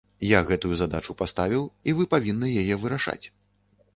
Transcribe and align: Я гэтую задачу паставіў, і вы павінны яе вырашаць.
Я 0.27 0.39
гэтую 0.49 0.77
задачу 0.79 1.15
паставіў, 1.19 1.67
і 1.91 1.95
вы 1.99 2.07
павінны 2.15 2.47
яе 2.61 2.75
вырашаць. 2.87 3.21